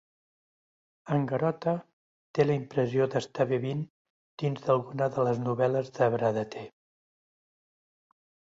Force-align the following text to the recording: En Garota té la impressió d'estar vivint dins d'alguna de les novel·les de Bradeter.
En 1.15 1.25
Garota 1.31 1.73
té 2.37 2.47
la 2.47 2.55
impressió 2.61 3.07
d'estar 3.15 3.47
vivint 3.53 3.85
dins 4.45 4.65
d'alguna 4.67 5.11
de 5.19 5.27
les 5.29 5.45
novel·les 5.45 5.93
de 5.99 6.09
Bradeter. 6.17 6.69